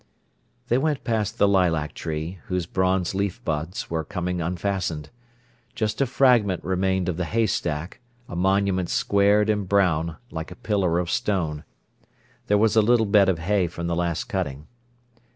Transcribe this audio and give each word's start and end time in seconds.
They 0.67 0.79
went 0.79 1.03
past 1.03 1.37
the 1.37 1.47
lilac 1.47 1.93
tree, 1.93 2.39
whose 2.47 2.65
bronze 2.65 3.13
leaf 3.13 3.39
buds 3.45 3.87
were 3.91 4.03
coming 4.03 4.41
unfastened. 4.41 5.11
Just 5.75 6.01
a 6.01 6.07
fragment 6.07 6.63
remained 6.63 7.07
of 7.07 7.17
the 7.17 7.25
haystack, 7.25 7.99
a 8.27 8.35
monument 8.35 8.89
squared 8.89 9.47
and 9.47 9.69
brown, 9.69 10.17
like 10.31 10.49
a 10.49 10.55
pillar 10.55 10.97
of 10.97 11.11
stone. 11.11 11.65
There 12.47 12.57
was 12.57 12.75
a 12.75 12.81
little 12.81 13.05
bed 13.05 13.29
of 13.29 13.37
hay 13.37 13.67
from 13.67 13.85
the 13.85 13.95
last 13.95 14.23
cutting. 14.23 14.65